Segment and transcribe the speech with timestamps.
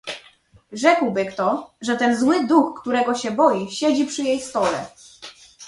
[0.71, 4.85] "Rzekłby kto, że ten zły duch, którego się boi, siedzi przy jej stole."